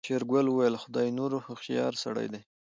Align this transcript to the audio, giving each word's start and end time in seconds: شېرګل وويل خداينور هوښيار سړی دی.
شېرګل 0.07 0.45
وويل 0.49 0.75
خداينور 0.83 1.31
هوښيار 1.45 1.93
سړی 2.03 2.27
دی. 2.33 2.41